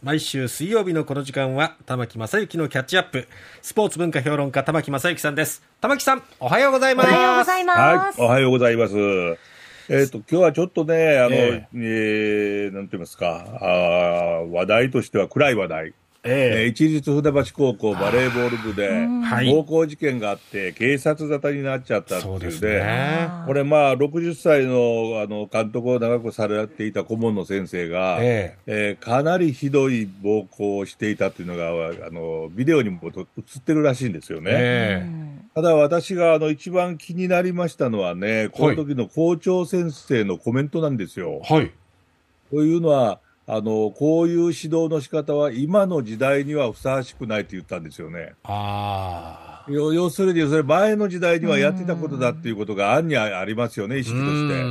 [0.00, 3.26] 毎週水曜日のこの時間は玉木正幸のキャッチアップ。
[3.62, 5.60] スポーツ文化評論家玉木正幸さんです。
[5.80, 7.10] 玉木さんおはようございます。
[7.10, 7.74] おはようございま
[8.12, 8.94] す、はい、おはようございます。
[8.94, 13.66] えっ、ー、と、今日はちょっとね、あの、えー、えー、なんて言いますか、あ
[14.48, 15.94] 話題としては暗い話題。
[16.30, 19.06] えー、一律船橋高校バレーボール部で
[19.50, 33.08] 暴行事件があって警察沙汰になっちゃったっていうで、ね、これまあ60歳のあの監督を長くされていた顧問の先生が、えー、えー、かなりひどい暴行をしていたっていうのがあのビデオにも映
[33.58, 34.50] ってるらしいんですよね。
[34.52, 41.40] えー、ただ私があの一番気になりましたのはねこの時の校長先生のコメントなんですよ。
[41.42, 41.72] はい、
[42.50, 48.34] というのはあのこういう指導の仕方は今の時代にはふさわしくないと言ったんですよね。
[48.44, 54.64] あ要するに、それ前の時代にはやってたことだっていうことが案にありますよね、意識として。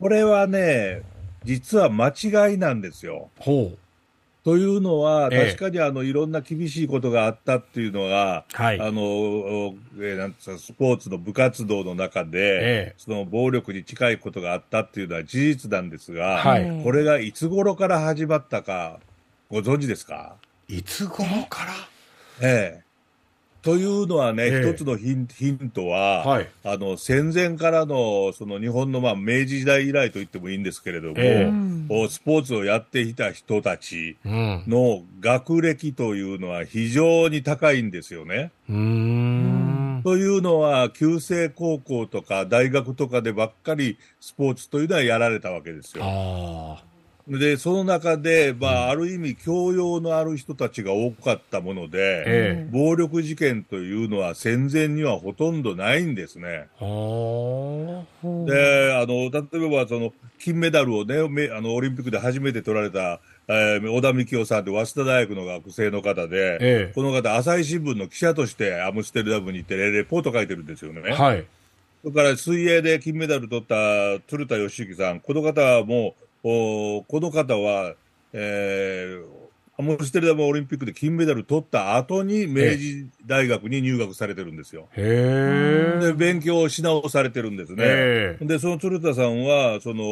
[0.00, 1.02] これはね、
[1.44, 3.30] 実は間違いなんですよ。
[3.38, 3.78] ほう
[4.46, 12.94] というのは、確かにあのいろんな厳しいことがあったっていうのが、はい、あのえー、なんスポーツの部活動の中で、え。
[12.96, 19.00] その暴力に近いことがあったっていうのは事実なんですが、はい、これがいつ頃から始まったか、
[19.50, 20.36] ご存知ですか？
[20.68, 21.64] いつ頃か
[22.40, 22.48] ら？
[22.48, 22.85] ええ
[23.66, 38.52] というのはね、えー、一つのヒンヒントは、はい、あの戦前からのその日本の、まあ、明治時代以来と言ってもいいんですけれども、えー、スポーツをやっていた人たちの学歴というのは非常に高いんですよね。
[38.70, 40.00] うん。
[40.04, 46.04] というのは、旧制高校とか大学とかでばっかりスポーツというのはやられたわけですよ。
[47.28, 56.46] で、その中で、まあ、ある意味、教養のある人たちが多かったもので、ええ、暴力事件というのは戦前にはほとんどないんですね。
[56.46, 56.84] で、あ
[59.06, 61.16] の、例えば、その、金メダルをね、
[61.52, 71.12] あの、オリンピックで初めて取られた、えー、小田幹夫さんって早稲田大学の学生の方で、ええ、この方、朝日新聞の記者としてアムステルダムに行ってレポート書いてるんですよね。
[71.12, 71.44] はい。
[72.02, 73.74] それから水泳で金メダル取った
[74.28, 77.94] 鶴田義之さん、この方はもう、おこの方は、
[78.32, 84.86] えー、アムステルダムオリンピックで金メダル取った後に明治大学に入学されてるんですよ。
[84.92, 88.38] へで勉強し直されてるんですね。
[88.40, 90.04] でその鶴田さんはその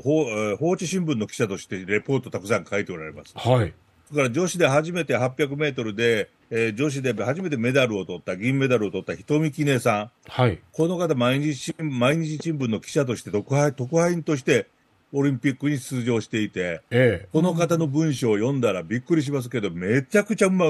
[0.00, 3.34] 放放置新聞の記者としてレポートたくさん書いておられます。
[3.36, 3.74] はい。
[4.06, 10.10] それから女子で初めて800メートルで、えー、女子で初めてメダルを取った、銀メダルを取った瞳記念さん。
[10.28, 10.60] はい。
[10.72, 14.66] この方毎日、毎日新聞の記者として特派、特派員として
[15.16, 20.66] オリンピックに出場していて、ええ、この方の文章を読んだらびっくりしますけど、めちゃくちゃうま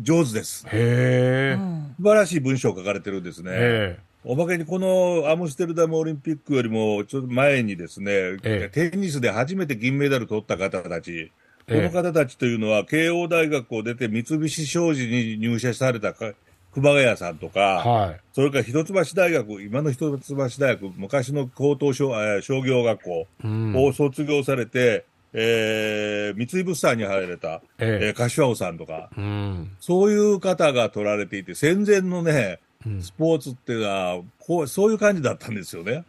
[0.00, 0.64] 上手です。
[0.70, 1.58] へ
[1.96, 3.98] 素晴らしい文章を書かれてるんですね。
[4.22, 8.38] おまけにこのアムステルダムオリンピックよりもちょっと前にですね、
[8.70, 11.32] テニスで初めて銀メダル取った方たち、
[11.66, 16.14] この方たちというのは、慶応大学を出て三菱商事に入社された
[16.74, 22.12] 熊谷さんとか、はい、それから一橋大学、今の一橋大学、昔の高等商
[22.42, 23.26] 商業学校
[23.76, 28.10] を卒業されて、うん、えー、三井物産に入られた、ええ。
[28.10, 32.58] ー、柏尾さんとか、うん、そういう方が取られていて、戦前のね、
[33.00, 36.04] スポーツっていうのはこう、そういう感じだったんですよね。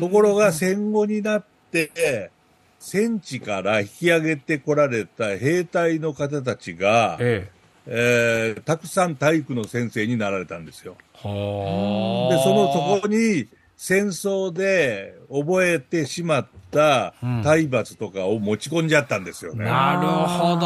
[0.00, 2.30] ところが戦後になって、
[2.78, 7.57] 戦地から引き上げてこられた兵隊の方たちが、ええ
[7.90, 10.96] えー、たくさん体育の先生になられたんですよ。
[11.14, 19.60] で、そのそこに戦争で覚えてしまった体罰とかを持ち込んじゃったんですよね。
[19.60, 20.56] うん、なるほ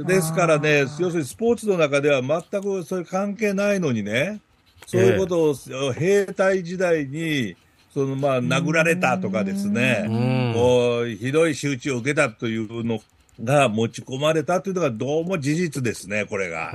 [0.00, 0.04] ど。
[0.04, 4.40] ですからね、要するにスポーツの中では全くそれ関係ないのにね、
[4.86, 7.56] そういうことを、え兵隊時代に、
[7.94, 13.00] そのまあ殴られたとかですね、うん、ひどい仕打ちを受けたというの
[13.42, 16.72] が持ち込まれたというのがどうも事実ですね、これが。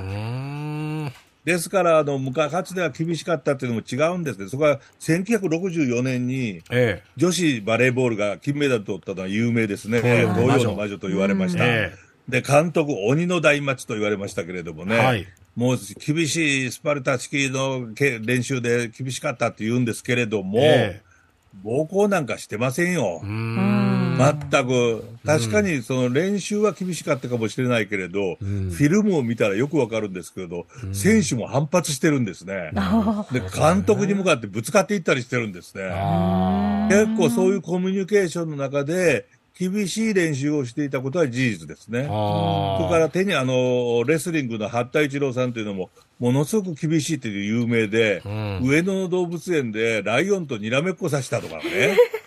[1.44, 4.48] ですから、あの、かつては厳しかったっていうのも違うんですね。
[4.48, 6.62] そこは1964年に、
[7.16, 9.98] 女子バレーボールが金メダル取ったのは有名ですね。
[10.00, 11.64] 東洋の魔女と言われました。
[12.28, 14.96] で、監督、鬼の大町と言われましたけれどもね。
[14.96, 17.88] はい、もう厳しいスパルタ式の
[18.24, 21.02] 練習で厳しかったって言うんですけれども、え
[21.62, 23.20] 暴行なんかしてませんよ。
[24.18, 25.04] 全く。
[25.24, 32.72] 確かにその練習は厳しかったかもしれないけれど、フィルムを見たらよくわかるんですけど、選手も反発してるんですね。
[33.32, 35.84] で、監督に向かってぶつかっていったりしてるんですね。
[36.90, 39.26] 結構そういうコミュニケーションの中で、
[39.56, 42.02] 厳しい練習をしていたことは事実ですね。
[42.02, 51.96] それから手にあの、レスリングの八田一郎さんというのも、ものすごく厳しいという有名で、うん、上野の動物園でライオンとにらめっこさせたとかね。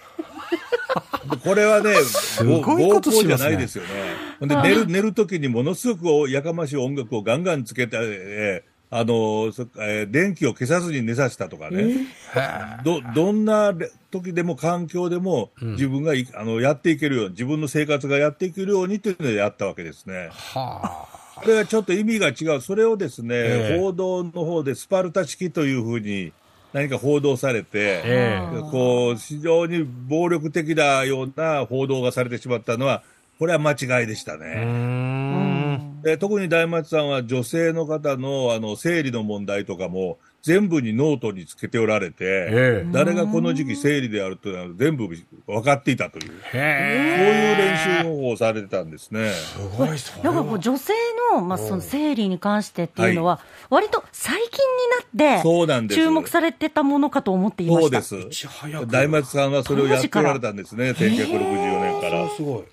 [1.47, 4.47] これはね、すごいことしますね、じゃないですよね。
[4.47, 13.73] で寝る寝る時にものすごくやかましい音楽をガンガンつけて、えーあのそえー、電気を消さずに寝させたとかね、えー、どどんな
[14.11, 20.29] 時でも環境でも自分が、うん、あのやっていけるように、自分の生活がやっていけるようにっていうのでやったわけですね。
[20.31, 26.31] はあ、これはちょっと意味が違う、それをですね、えー、報道の方でスパルタ式というふうに
[26.74, 33.04] 何か報道されて、えー、こう非常に暴力的なような報道がされてしまったのは、
[33.40, 35.98] これは間違いでしたね。
[36.04, 49.31] で特に大町さんは女性の方のあの生理の問題とかも全部にノートにつけておられて、えー、誰がこの時期生理であるというのは全部分かっていたという、そういう練習方法をされてたんですね。
[49.31, 50.94] すごいだからこう女性
[51.34, 53.39] の,、まあその生理に関してっていうのは、
[53.69, 58.48] 割と最近になって注目されてたものかと思っていましたそうです。
[58.88, 62.30] 大町さんはそれをやっておられたんですね、1964年から。
[62.30, 62.63] すごい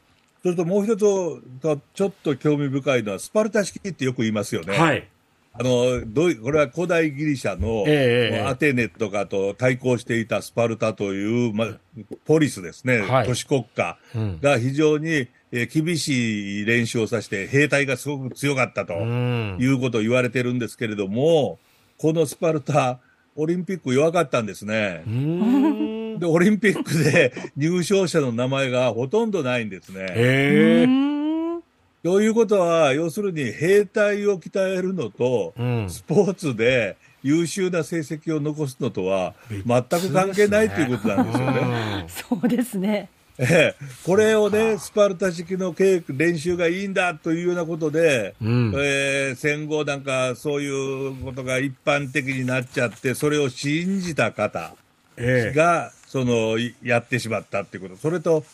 [0.43, 1.01] それともう一つ
[1.95, 4.77] ちょっと興味深いのは、スパルタ式ってよく言いますよね。
[4.77, 5.09] はい。
[5.57, 11.69] あの、どうこれは古代ギリシャの、えー、アテネとかと対抗していたスパルタという、ま、
[12.25, 13.97] ポリスですね、はい、都市国家
[14.43, 21.61] が非常に、え厳しい練習をさせて、兵隊がすごく強かったということを言われてるんですけれども、
[21.97, 22.99] このスパルタ、
[23.37, 25.05] オリンピック弱かったんですね。
[26.19, 31.14] で、オリンピックで入賞者の名前がほとんどないんですね。
[32.05, 42.07] へということは、要するに兵隊を鍛えるのと、うん、スポーツで優秀な成績を残すのとは、全く関係ないと、いうことなんですよね。
[42.09, 43.09] そうですね。
[43.37, 45.75] ええ、これをね、スパルタ式の
[46.09, 54.77] 練習がいいんだというようなことで、うん、えー、戦後なんかそういうことが一般的になっちゃって、それを信じた方
[55.19, 57.97] が、その、やってしまったっていうこと。
[57.97, 58.45] それと、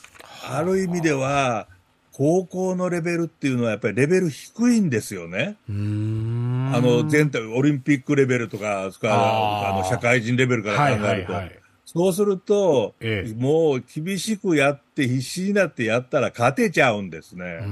[0.48, 1.66] ある意味では、
[2.20, 5.56] 高校のレベルっていうのはやっぱりレベル低いんですよね。
[5.66, 11.06] あの、全体、オリンピックレベルとか、あの、社会人レベルから考えると。
[11.06, 17.62] はいはいはい、そうすると、ええ、もう厳しくやって必死になってやったら勝てちゃうんですね。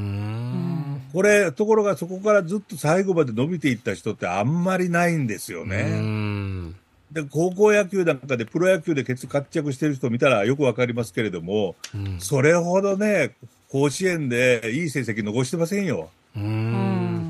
[1.12, 6.72] これ、ところがそこからずっと最後まで伸びていった人ってあんまりないんですよね。
[7.12, 9.26] で高校野球なんかでプロ野球で活
[9.58, 13.34] 躍してる人を見たらよくわかりますけれども、うん、それほどね、
[13.70, 16.10] 甲子園でいい成績残してませんよ。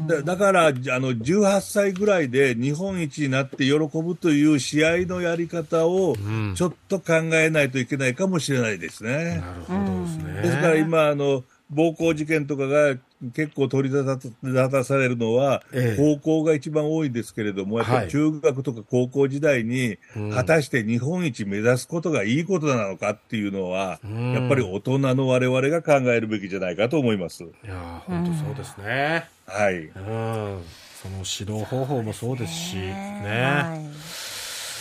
[0.07, 6.17] だだからあの18歳ぐらいで日本一になって喜ぶという試合のやり方を
[6.55, 9.41] ちょっと考えないといけないかもしれないですね。
[9.41, 10.43] なるほどですね。
[10.43, 12.97] ですから今あの暴行事件とかが
[13.35, 15.63] 結構取り沙汰されるのは、
[15.97, 19.99] 高校が一番多いんですけれども、やっぱり中学とか高校時代に、
[20.35, 27.43] 果たして日本一目指すことがいいことなのかっていうのは、やっぱり大人の我々が考えるべきじゃないかと思います。
[27.43, 29.29] いや本当そうですね。
[29.47, 29.75] はい。
[29.77, 30.63] うん。
[31.01, 33.89] その指導方法もそうですし、ね。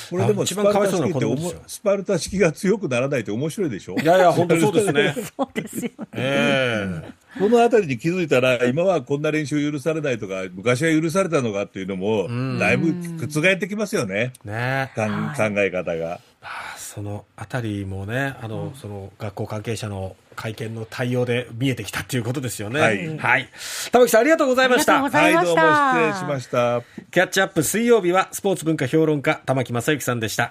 [0.10, 3.96] これでもスパルタ式ってスパルタ式が強くならないって面白いでしょ？
[3.96, 5.16] いやいや、本当そうですね。
[5.38, 6.08] そうですよね。
[6.14, 12.28] えー、このあたりに気づいたら、今はこんな練習許されないとか、昔は許されたのかっていうのも、
[12.60, 12.94] だいぶ
[13.28, 14.34] 覆ってきますよね。
[14.44, 15.04] ね考
[15.58, 16.20] え方が。
[16.78, 22.80] そのあたりもね、あの、うん、その学校関係者の会見の対応で見えてきたということですよね。
[22.80, 23.18] はい。
[23.18, 23.50] はい。
[23.92, 25.02] 玉木さんありがとうございました。
[25.02, 26.84] はい、どうも失礼しました。
[27.12, 30.46] キャッチアップ水曜日はスポーツ文化評論家玉木正之さんでした。